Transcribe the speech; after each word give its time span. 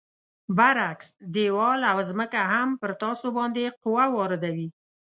برعکس 0.57 1.07
دیوال 1.33 1.79
او 1.91 1.99
ځمکه 2.09 2.39
هم 2.53 2.69
پر 2.81 2.91
تاسو 3.03 3.27
باندې 3.37 3.63
قوه 3.83 4.05
واردوي. 4.15 4.67